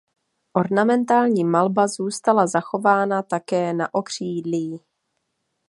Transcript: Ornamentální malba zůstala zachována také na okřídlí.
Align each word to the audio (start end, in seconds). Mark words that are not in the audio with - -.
Ornamentální 0.53 1.43
malba 1.43 1.87
zůstala 1.87 2.47
zachována 2.47 3.23
také 3.23 3.73
na 3.73 3.93
okřídlí. 3.93 4.79